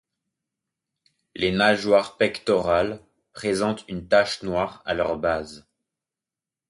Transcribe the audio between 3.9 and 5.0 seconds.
tache noire à